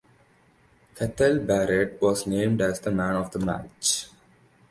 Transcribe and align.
Cathal 0.95 1.45
Barrett 1.45 2.01
was 2.01 2.25
named 2.25 2.59
as 2.59 2.79
the 2.79 2.89
man 2.89 3.15
of 3.15 3.29
the 3.29 3.37
match. 3.37 4.07